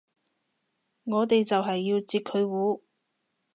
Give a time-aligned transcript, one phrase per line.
[1.03, 2.81] 我哋就係要截佢糊